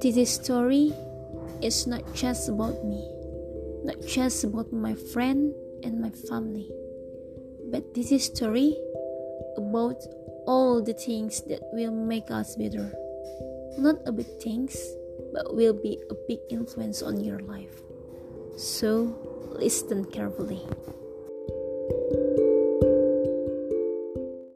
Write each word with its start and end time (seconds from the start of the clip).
This 0.00 0.32
story 0.40 0.94
is 1.60 1.86
not 1.86 2.00
just 2.14 2.48
about 2.48 2.82
me, 2.82 3.04
not 3.84 4.00
just 4.08 4.42
about 4.44 4.72
my 4.72 4.94
friend 5.12 5.52
and 5.84 6.00
my 6.00 6.08
family, 6.08 6.72
but 7.70 7.92
this 7.92 8.08
story 8.24 8.80
about 9.60 10.00
all 10.48 10.80
the 10.82 10.94
things 10.94 11.42
that 11.52 11.60
will 11.76 11.92
make 11.92 12.30
us 12.30 12.56
better. 12.56 12.90
Not 13.76 14.00
a 14.06 14.12
big 14.12 14.40
things, 14.40 14.74
but 15.34 15.54
will 15.54 15.76
be 15.76 16.00
a 16.08 16.16
big 16.26 16.40
influence 16.48 17.02
on 17.02 17.20
your 17.20 17.40
life. 17.40 17.84
So 18.56 19.12
listen 19.52 20.06
carefully. 20.06 20.64